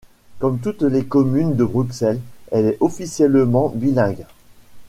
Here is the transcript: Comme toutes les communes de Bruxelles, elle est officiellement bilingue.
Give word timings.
Comme 0.39 0.57
toutes 0.57 0.81
les 0.81 1.05
communes 1.05 1.55
de 1.55 1.63
Bruxelles, 1.63 2.21
elle 2.51 2.65
est 2.65 2.77
officiellement 2.79 3.69
bilingue. 3.69 4.25